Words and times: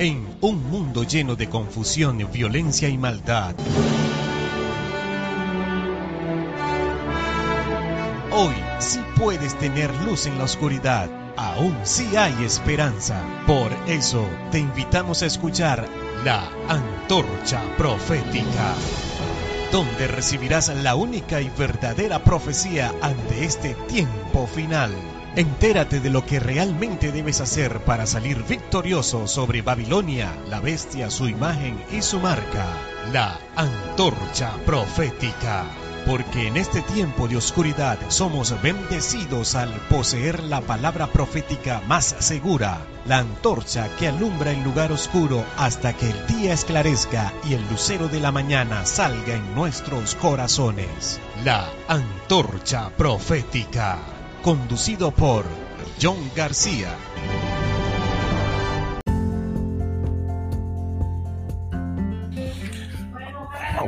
En 0.00 0.28
un 0.42 0.70
mundo 0.70 1.02
lleno 1.02 1.34
de 1.34 1.48
confusión, 1.48 2.18
violencia 2.32 2.88
y 2.88 2.96
maldad. 2.96 3.56
Hoy 8.30 8.54
sí 8.78 9.00
puedes 9.16 9.58
tener 9.58 9.92
luz 10.04 10.26
en 10.26 10.38
la 10.38 10.44
oscuridad. 10.44 11.10
Aún 11.36 11.76
sí 11.82 12.14
hay 12.14 12.44
esperanza. 12.44 13.20
Por 13.44 13.72
eso 13.88 14.24
te 14.52 14.60
invitamos 14.60 15.24
a 15.24 15.26
escuchar 15.26 15.88
la 16.24 16.48
antorcha 16.68 17.60
profética, 17.76 18.74
donde 19.72 20.06
recibirás 20.06 20.68
la 20.76 20.94
única 20.94 21.40
y 21.40 21.50
verdadera 21.50 22.22
profecía 22.22 22.94
ante 23.02 23.44
este 23.44 23.74
tiempo 23.88 24.46
final. 24.46 24.92
Entérate 25.38 26.00
de 26.00 26.10
lo 26.10 26.26
que 26.26 26.40
realmente 26.40 27.12
debes 27.12 27.40
hacer 27.40 27.78
para 27.84 28.06
salir 28.06 28.42
victorioso 28.42 29.28
sobre 29.28 29.62
Babilonia, 29.62 30.36
la 30.48 30.58
bestia, 30.58 31.10
su 31.10 31.28
imagen 31.28 31.80
y 31.92 32.02
su 32.02 32.18
marca. 32.18 32.66
La 33.12 33.38
antorcha 33.54 34.50
profética. 34.66 35.64
Porque 36.06 36.48
en 36.48 36.56
este 36.56 36.82
tiempo 36.82 37.28
de 37.28 37.36
oscuridad 37.36 38.00
somos 38.08 38.60
bendecidos 38.62 39.54
al 39.54 39.70
poseer 39.88 40.42
la 40.42 40.60
palabra 40.60 41.06
profética 41.06 41.82
más 41.86 42.16
segura, 42.18 42.84
la 43.06 43.18
antorcha 43.18 43.88
que 43.96 44.08
alumbra 44.08 44.50
el 44.50 44.64
lugar 44.64 44.90
oscuro 44.90 45.44
hasta 45.56 45.92
que 45.92 46.10
el 46.10 46.26
día 46.26 46.52
esclarezca 46.52 47.32
y 47.48 47.54
el 47.54 47.64
lucero 47.70 48.08
de 48.08 48.18
la 48.18 48.32
mañana 48.32 48.84
salga 48.84 49.36
en 49.36 49.54
nuestros 49.54 50.16
corazones. 50.16 51.20
La 51.44 51.70
antorcha 51.86 52.90
profética 52.96 54.17
conducido 54.42 55.10
por 55.10 55.44
John 56.00 56.18
García. 56.34 56.88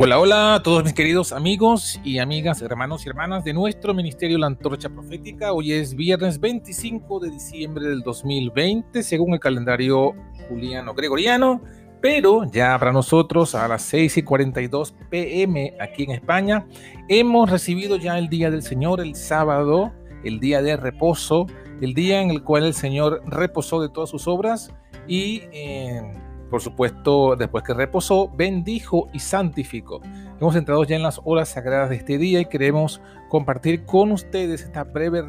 Hola, 0.00 0.20
hola 0.20 0.54
a 0.54 0.62
todos 0.62 0.84
mis 0.84 0.92
queridos 0.92 1.32
amigos 1.32 2.00
y 2.04 2.18
amigas, 2.18 2.62
hermanos 2.62 3.04
y 3.04 3.08
hermanas 3.08 3.42
de 3.42 3.52
nuestro 3.52 3.94
Ministerio 3.94 4.38
La 4.38 4.46
Antorcha 4.46 4.88
Profética. 4.88 5.52
Hoy 5.52 5.72
es 5.72 5.94
viernes 5.94 6.38
25 6.38 7.18
de 7.20 7.30
diciembre 7.30 7.88
del 7.88 8.02
2020, 8.02 9.02
según 9.02 9.34
el 9.34 9.40
calendario 9.40 10.14
juliano-gregoriano, 10.48 11.60
pero 12.00 12.44
ya 12.44 12.78
para 12.78 12.92
nosotros 12.92 13.56
a 13.56 13.66
las 13.66 13.82
6 13.82 14.18
y 14.18 14.22
42 14.22 14.94
pm 15.10 15.74
aquí 15.80 16.04
en 16.04 16.12
España, 16.12 16.66
hemos 17.08 17.50
recibido 17.50 17.96
ya 17.96 18.18
el 18.18 18.28
Día 18.28 18.50
del 18.52 18.62
Señor, 18.62 19.00
el 19.00 19.16
sábado 19.16 19.92
el 20.24 20.40
día 20.40 20.62
de 20.62 20.76
reposo, 20.76 21.46
el 21.80 21.94
día 21.94 22.20
en 22.20 22.30
el 22.30 22.42
cual 22.42 22.64
el 22.64 22.74
Señor 22.74 23.22
reposó 23.26 23.80
de 23.80 23.88
todas 23.88 24.10
sus 24.10 24.26
obras 24.26 24.72
y, 25.06 25.42
eh, 25.52 26.02
por 26.50 26.60
supuesto, 26.60 27.36
después 27.36 27.64
que 27.64 27.74
reposó, 27.74 28.28
bendijo 28.28 29.08
y 29.12 29.18
santificó. 29.18 30.00
Hemos 30.40 30.56
entrado 30.56 30.84
ya 30.84 30.96
en 30.96 31.02
las 31.02 31.20
horas 31.24 31.50
sagradas 31.50 31.90
de 31.90 31.96
este 31.96 32.18
día 32.18 32.40
y 32.40 32.46
queremos 32.46 33.00
compartir 33.28 33.84
con 33.84 34.12
ustedes 34.12 34.62
esta 34.62 34.84
breve 34.84 35.22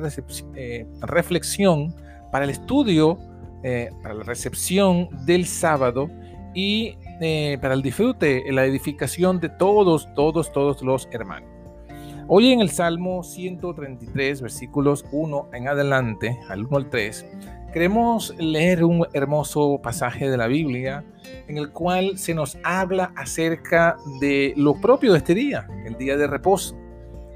eh, 0.55 0.87
reflexión 1.01 1.95
para 2.31 2.45
el 2.45 2.51
estudio, 2.51 3.17
eh, 3.63 3.89
para 4.01 4.13
la 4.13 4.23
recepción 4.23 5.09
del 5.25 5.45
sábado 5.45 6.09
y 6.53 6.95
para 7.61 7.73
el 7.73 7.81
disfrute, 7.81 8.49
la 8.51 8.65
edificación 8.65 9.41
de 9.41 9.49
todos, 9.49 10.07
todos, 10.15 10.53
todos 10.53 10.81
los 10.81 11.09
hermanos. 11.11 11.58
Hoy 12.31 12.51
en 12.51 12.61
el 12.61 12.69
Salmo 12.69 13.23
133, 13.23 14.43
versículos 14.43 15.03
1 15.11 15.49
en 15.51 15.67
adelante, 15.67 16.39
al 16.47 16.63
1 16.67 16.77
al 16.77 16.89
3, 16.91 17.25
queremos 17.73 18.35
leer 18.37 18.83
un 18.83 19.07
hermoso 19.13 19.79
pasaje 19.81 20.29
de 20.29 20.37
la 20.37 20.45
Biblia 20.45 21.03
en 21.47 21.57
el 21.57 21.71
cual 21.71 22.19
se 22.19 22.35
nos 22.35 22.59
habla 22.63 23.13
acerca 23.15 23.97
de 24.21 24.53
lo 24.55 24.79
propio 24.79 25.13
de 25.13 25.17
este 25.17 25.33
día, 25.33 25.67
el 25.87 25.97
día 25.97 26.17
de 26.17 26.27
reposo. 26.27 26.77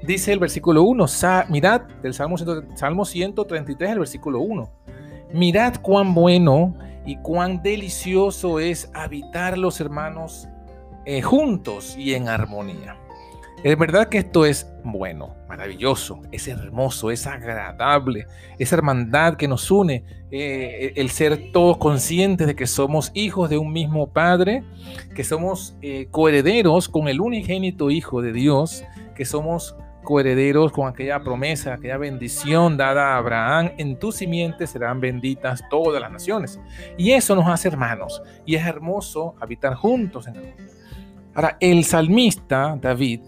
Dice 0.04 0.32
el 0.32 0.38
versículo 0.38 0.84
1, 0.84 1.06
mirad 1.48 1.80
del 2.00 2.14
Salmo, 2.14 2.36
Salmo 2.76 3.04
133, 3.04 3.90
el 3.90 3.98
versículo 3.98 4.42
1, 4.42 4.70
mirad 5.32 5.74
cuán 5.82 6.14
bueno 6.14 6.72
y 7.04 7.16
cuán 7.16 7.64
delicioso 7.64 8.60
es 8.60 8.92
habitar 8.94 9.58
los 9.58 9.80
hermanos 9.80 10.46
eh, 11.04 11.20
juntos 11.20 11.96
y 11.98 12.14
en 12.14 12.28
armonía. 12.28 12.96
Es 13.64 13.78
verdad 13.78 14.10
que 14.10 14.18
esto 14.18 14.44
es 14.44 14.70
bueno, 14.84 15.36
maravilloso, 15.48 16.20
es 16.30 16.48
hermoso, 16.48 17.10
es 17.10 17.26
agradable, 17.26 18.26
esa 18.58 18.76
hermandad 18.76 19.36
que 19.36 19.48
nos 19.48 19.70
une, 19.70 20.04
eh, 20.30 20.92
el 20.96 21.08
ser 21.08 21.50
todos 21.50 21.78
conscientes 21.78 22.46
de 22.46 22.54
que 22.54 22.66
somos 22.66 23.10
hijos 23.14 23.48
de 23.48 23.56
un 23.56 23.72
mismo 23.72 24.12
Padre, 24.12 24.64
que 25.14 25.24
somos 25.24 25.78
eh, 25.80 26.08
coherederos 26.10 26.90
con 26.90 27.08
el 27.08 27.22
unigénito 27.22 27.90
Hijo 27.90 28.20
de 28.20 28.34
Dios, 28.34 28.84
que 29.14 29.24
somos 29.24 29.74
coherederos 30.02 30.70
con 30.70 30.86
aquella 30.86 31.20
promesa, 31.20 31.72
aquella 31.72 31.96
bendición 31.96 32.76
dada 32.76 33.14
a 33.14 33.16
Abraham, 33.16 33.70
en 33.78 33.98
tu 33.98 34.12
simiente 34.12 34.66
serán 34.66 35.00
benditas 35.00 35.64
todas 35.70 36.02
las 36.02 36.12
naciones. 36.12 36.60
Y 36.98 37.12
eso 37.12 37.34
nos 37.34 37.48
hace 37.48 37.68
hermanos, 37.68 38.22
y 38.44 38.56
es 38.56 38.66
hermoso 38.66 39.36
habitar 39.40 39.72
juntos 39.72 40.26
en 40.26 40.36
el 40.36 40.42
mundo. 40.42 40.62
Ahora, 41.34 41.56
el 41.60 41.82
salmista 41.84 42.78
David 42.78 43.20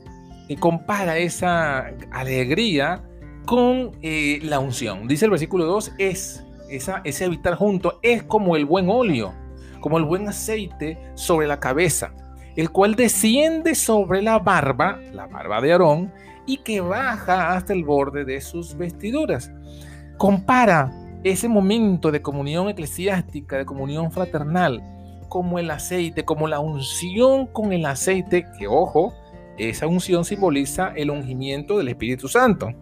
y 0.48 0.56
compara 0.56 1.18
esa 1.18 1.92
alegría 2.10 3.02
con 3.46 3.92
eh, 4.02 4.40
la 4.42 4.58
unción. 4.58 5.08
Dice 5.08 5.24
el 5.24 5.30
versículo 5.30 5.64
2, 5.64 5.92
es 5.98 6.44
esa, 6.68 7.00
ese 7.04 7.24
habitar 7.24 7.54
junto, 7.54 7.98
es 8.02 8.22
como 8.22 8.56
el 8.56 8.64
buen 8.64 8.88
óleo, 8.90 9.32
como 9.80 9.98
el 9.98 10.04
buen 10.04 10.28
aceite 10.28 10.98
sobre 11.14 11.46
la 11.46 11.60
cabeza, 11.60 12.12
el 12.56 12.70
cual 12.70 12.94
desciende 12.94 13.74
sobre 13.74 14.22
la 14.22 14.38
barba, 14.38 14.98
la 15.12 15.26
barba 15.26 15.60
de 15.60 15.72
Aarón, 15.72 16.12
y 16.46 16.58
que 16.58 16.80
baja 16.80 17.54
hasta 17.54 17.72
el 17.72 17.84
borde 17.84 18.24
de 18.24 18.40
sus 18.40 18.76
vestiduras. 18.76 19.50
Compara 20.16 20.92
ese 21.24 21.48
momento 21.48 22.10
de 22.12 22.22
comunión 22.22 22.68
eclesiástica, 22.68 23.58
de 23.58 23.66
comunión 23.66 24.12
fraternal, 24.12 24.82
como 25.28 25.58
el 25.58 25.70
aceite, 25.70 26.24
como 26.24 26.46
la 26.46 26.60
unción 26.60 27.46
con 27.46 27.72
el 27.72 27.84
aceite, 27.84 28.46
que 28.58 28.68
ojo, 28.68 29.12
esa 29.58 29.86
unción 29.86 30.24
simboliza 30.24 30.92
el 30.96 31.10
ungimiento 31.10 31.78
del 31.78 31.88
Espíritu 31.88 32.28
Santo. 32.28 32.72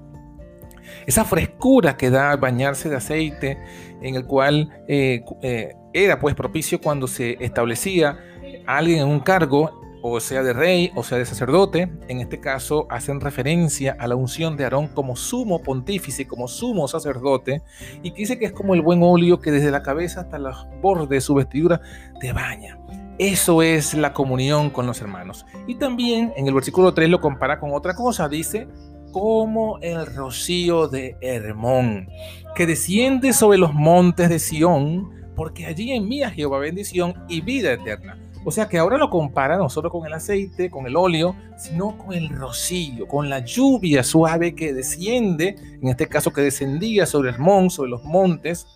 Esa 1.06 1.24
frescura 1.24 1.96
que 1.96 2.10
da 2.10 2.36
bañarse 2.36 2.88
de 2.88 2.96
aceite, 2.96 3.58
en 4.02 4.14
el 4.14 4.26
cual 4.26 4.70
eh, 4.88 5.24
eh, 5.42 5.74
era 5.92 6.18
pues 6.18 6.34
propicio 6.34 6.80
cuando 6.80 7.06
se 7.06 7.36
establecía 7.40 8.18
alguien 8.66 9.00
en 9.00 9.08
un 9.08 9.20
cargo, 9.20 9.80
o 10.02 10.20
sea 10.20 10.42
de 10.42 10.52
rey, 10.52 10.92
o 10.94 11.02
sea 11.02 11.18
de 11.18 11.24
sacerdote. 11.24 11.90
En 12.08 12.20
este 12.20 12.38
caso 12.38 12.86
hacen 12.90 13.20
referencia 13.20 13.96
a 13.98 14.06
la 14.06 14.16
unción 14.16 14.56
de 14.56 14.64
Aarón 14.64 14.88
como 14.88 15.16
sumo 15.16 15.62
pontífice, 15.62 16.26
como 16.26 16.48
sumo 16.48 16.88
sacerdote, 16.88 17.62
y 18.02 18.10
dice 18.10 18.38
que 18.38 18.44
es 18.46 18.52
como 18.52 18.74
el 18.74 18.82
buen 18.82 19.02
óleo 19.02 19.40
que 19.40 19.50
desde 19.50 19.70
la 19.70 19.82
cabeza 19.82 20.20
hasta 20.20 20.38
los 20.38 20.66
bordes 20.82 21.08
de 21.08 21.20
su 21.20 21.34
vestidura 21.34 21.80
te 22.20 22.32
baña. 22.32 22.78
Eso 23.18 23.62
es 23.62 23.94
la 23.94 24.12
comunión 24.12 24.70
con 24.70 24.86
los 24.86 25.00
hermanos. 25.00 25.46
Y 25.66 25.76
también 25.76 26.32
en 26.36 26.48
el 26.48 26.54
versículo 26.54 26.94
3 26.94 27.08
lo 27.08 27.20
compara 27.20 27.60
con 27.60 27.72
otra 27.72 27.94
cosa. 27.94 28.28
Dice, 28.28 28.66
como 29.12 29.78
el 29.80 30.06
rocío 30.06 30.88
de 30.88 31.16
Hermón, 31.20 32.08
que 32.56 32.66
desciende 32.66 33.32
sobre 33.32 33.58
los 33.58 33.72
montes 33.72 34.28
de 34.28 34.40
Sión, 34.40 35.10
porque 35.36 35.66
allí 35.66 35.92
envía 35.92 36.30
Jehová 36.30 36.58
bendición 36.58 37.14
y 37.28 37.40
vida 37.40 37.72
eterna. 37.72 38.18
O 38.44 38.50
sea 38.50 38.68
que 38.68 38.78
ahora 38.78 38.98
lo 38.98 39.08
compara 39.08 39.56
no 39.56 39.70
solo 39.70 39.90
con 39.90 40.06
el 40.06 40.12
aceite, 40.12 40.68
con 40.68 40.86
el 40.86 40.96
óleo, 40.96 41.34
sino 41.56 41.96
con 41.96 42.12
el 42.12 42.28
rocío, 42.28 43.06
con 43.08 43.30
la 43.30 43.38
lluvia 43.38 44.02
suave 44.02 44.54
que 44.54 44.74
desciende, 44.74 45.56
en 45.80 45.88
este 45.88 46.08
caso 46.08 46.32
que 46.32 46.42
descendía 46.42 47.06
sobre 47.06 47.30
Hermón, 47.30 47.70
sobre 47.70 47.90
los 47.90 48.04
montes, 48.04 48.66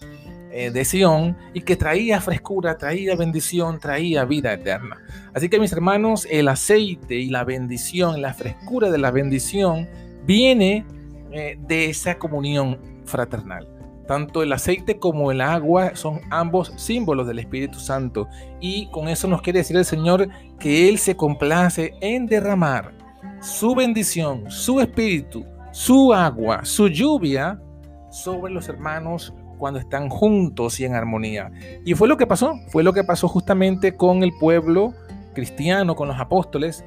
eh, 0.50 0.70
de 0.70 0.84
Sion 0.84 1.36
y 1.52 1.60
que 1.60 1.76
traía 1.76 2.20
frescura, 2.20 2.78
traía 2.78 3.16
bendición, 3.16 3.78
traía 3.78 4.24
vida 4.24 4.52
eterna. 4.52 4.96
Así 5.34 5.48
que 5.48 5.60
mis 5.60 5.72
hermanos, 5.72 6.26
el 6.30 6.48
aceite 6.48 7.16
y 7.16 7.28
la 7.28 7.44
bendición, 7.44 8.22
la 8.22 8.34
frescura 8.34 8.90
de 8.90 8.98
la 8.98 9.10
bendición 9.10 9.88
viene 10.24 10.86
eh, 11.32 11.58
de 11.60 11.90
esa 11.90 12.18
comunión 12.18 12.78
fraternal. 13.04 13.68
Tanto 14.06 14.42
el 14.42 14.52
aceite 14.54 14.98
como 14.98 15.30
el 15.30 15.42
agua 15.42 15.94
son 15.94 16.20
ambos 16.30 16.72
símbolos 16.76 17.26
del 17.26 17.40
Espíritu 17.40 17.78
Santo. 17.78 18.26
Y 18.58 18.90
con 18.90 19.06
eso 19.08 19.28
nos 19.28 19.42
quiere 19.42 19.58
decir 19.58 19.76
el 19.76 19.84
Señor 19.84 20.28
que 20.58 20.88
Él 20.88 20.98
se 20.98 21.14
complace 21.14 21.92
en 22.00 22.24
derramar 22.24 22.94
su 23.42 23.74
bendición, 23.74 24.50
su 24.50 24.80
espíritu, 24.80 25.44
su 25.72 26.14
agua, 26.14 26.64
su 26.64 26.88
lluvia 26.88 27.60
sobre 28.10 28.52
los 28.52 28.68
hermanos 28.70 29.34
cuando 29.58 29.80
están 29.80 30.08
juntos 30.08 30.80
y 30.80 30.84
en 30.84 30.94
armonía. 30.94 31.50
Y 31.84 31.94
fue 31.94 32.08
lo 32.08 32.16
que 32.16 32.26
pasó, 32.26 32.54
fue 32.68 32.82
lo 32.82 32.92
que 32.92 33.04
pasó 33.04 33.28
justamente 33.28 33.96
con 33.96 34.22
el 34.22 34.32
pueblo 34.38 34.94
cristiano, 35.34 35.94
con 35.94 36.08
los 36.08 36.18
apóstoles, 36.18 36.84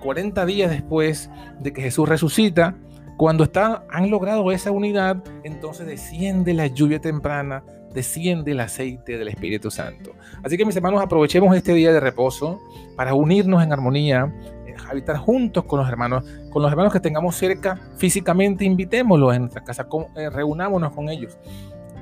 40 0.00 0.42
eh, 0.42 0.46
días 0.46 0.70
después 0.70 1.30
de 1.60 1.72
que 1.72 1.82
Jesús 1.82 2.08
resucita, 2.08 2.76
cuando 3.16 3.44
está, 3.44 3.84
han 3.90 4.10
logrado 4.10 4.50
esa 4.50 4.70
unidad, 4.70 5.22
entonces 5.44 5.86
desciende 5.86 6.52
la 6.52 6.66
lluvia 6.66 7.00
temprana, 7.00 7.62
desciende 7.92 8.52
el 8.52 8.60
aceite 8.60 9.16
del 9.16 9.28
Espíritu 9.28 9.70
Santo. 9.70 10.12
Así 10.42 10.56
que 10.56 10.64
mis 10.64 10.74
hermanos, 10.74 11.00
aprovechemos 11.00 11.56
este 11.56 11.72
día 11.74 11.92
de 11.92 12.00
reposo 12.00 12.60
para 12.96 13.14
unirnos 13.14 13.62
en 13.62 13.72
armonía, 13.72 14.34
eh, 14.66 14.74
habitar 14.90 15.16
juntos 15.16 15.64
con 15.64 15.78
los 15.78 15.88
hermanos, 15.88 16.24
con 16.50 16.60
los 16.62 16.70
hermanos 16.70 16.92
que 16.92 17.00
tengamos 17.00 17.36
cerca 17.36 17.78
físicamente, 17.96 18.64
invitémoslos 18.64 19.34
en 19.34 19.42
nuestra 19.42 19.62
casa, 19.62 19.86
eh, 20.16 20.28
reunámonos 20.28 20.92
con 20.92 21.08
ellos. 21.08 21.38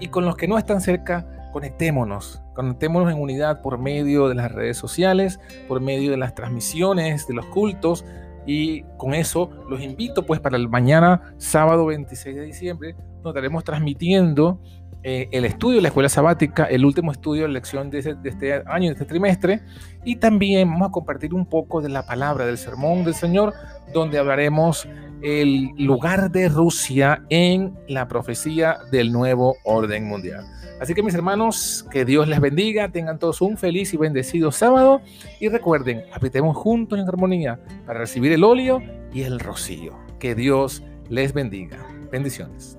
Y 0.00 0.08
con 0.08 0.24
los 0.24 0.36
que 0.36 0.48
no 0.48 0.58
están 0.58 0.80
cerca, 0.80 1.50
conectémonos, 1.52 2.42
conectémonos 2.54 3.12
en 3.12 3.20
unidad 3.20 3.62
por 3.62 3.78
medio 3.78 4.28
de 4.28 4.34
las 4.34 4.50
redes 4.50 4.76
sociales, 4.76 5.38
por 5.68 5.80
medio 5.80 6.10
de 6.10 6.16
las 6.16 6.34
transmisiones, 6.34 7.26
de 7.26 7.34
los 7.34 7.46
cultos, 7.46 8.04
y 8.46 8.82
con 8.96 9.14
eso 9.14 9.50
los 9.68 9.80
invito 9.80 10.26
pues 10.26 10.40
para 10.40 10.56
el 10.56 10.68
mañana 10.68 11.34
sábado 11.36 11.86
26 11.86 12.34
de 12.34 12.42
diciembre 12.42 12.96
nos 13.22 13.30
estaremos 13.30 13.62
transmitiendo 13.62 14.60
eh, 15.04 15.28
el 15.32 15.44
estudio 15.44 15.76
de 15.76 15.82
la 15.82 15.88
escuela 15.88 16.08
sabática, 16.08 16.64
el 16.64 16.84
último 16.84 17.10
estudio 17.10 17.42
de 17.42 17.48
lección 17.48 17.90
de, 17.90 18.02
de, 18.02 18.28
este 18.28 18.62
año, 18.66 18.86
de 18.86 18.92
este 18.92 19.04
trimestre, 19.04 19.62
y 20.04 20.16
también 20.16 20.70
vamos 20.70 20.88
a 20.88 20.92
compartir 20.92 21.34
un 21.34 21.46
poco 21.46 21.80
de 21.80 21.88
la 21.88 22.06
palabra 22.06 22.46
del 22.46 22.56
sermón 22.56 23.04
del 23.04 23.14
Señor, 23.14 23.52
donde 23.92 24.18
hablaremos 24.18 24.86
el 25.22 25.70
lugar 25.78 26.30
de 26.30 26.48
Rusia 26.48 27.24
en 27.30 27.74
la 27.88 28.08
profecía 28.08 28.78
del 28.90 29.12
nuevo 29.12 29.56
orden 29.64 30.06
mundial. 30.06 30.44
Así 30.80 30.94
que 30.94 31.02
mis 31.02 31.14
hermanos, 31.14 31.86
que 31.92 32.04
Dios 32.04 32.26
les 32.26 32.40
bendiga, 32.40 32.90
tengan 32.90 33.20
todos 33.20 33.40
un 33.40 33.56
feliz 33.56 33.94
y 33.94 33.96
bendecido 33.96 34.50
sábado 34.50 35.00
y 35.38 35.48
recuerden, 35.48 36.02
apretemos 36.12 36.56
juntos 36.56 36.98
en 36.98 37.08
armonía 37.08 37.60
para 37.86 38.00
recibir 38.00 38.32
el 38.32 38.42
óleo 38.42 38.82
y 39.12 39.22
el 39.22 39.38
rocío. 39.38 39.96
Que 40.19 40.34
Dios 40.34 40.82
les 41.08 41.32
bendiga. 41.32 41.78
Bendiciones. 42.10 42.78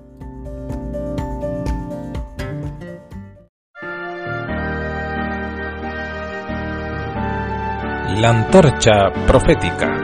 La 8.20 8.30
antorcha 8.30 9.12
profética. 9.26 10.00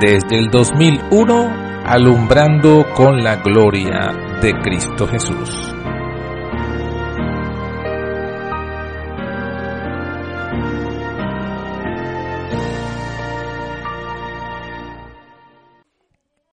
Desde 0.00 0.38
el 0.38 0.50
2001, 0.50 1.69
alumbrando 1.90 2.86
con 2.94 3.20
la 3.20 3.34
gloria 3.34 4.12
de 4.40 4.52
Cristo 4.62 5.08
Jesús. 5.08 5.74